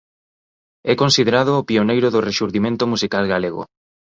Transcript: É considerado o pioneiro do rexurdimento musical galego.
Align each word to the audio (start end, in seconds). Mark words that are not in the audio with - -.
É 0.91 0.93
considerado 1.01 1.51
o 1.55 1.65
pioneiro 1.69 2.07
do 2.11 2.23
rexurdimento 2.29 2.83
musical 2.93 3.23
galego. 3.33 3.63